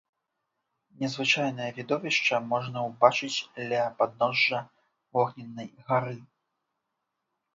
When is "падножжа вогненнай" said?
4.01-5.69